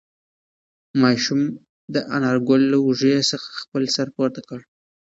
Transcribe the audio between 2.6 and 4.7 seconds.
له اوږې څخه خپل سر پورته کړ.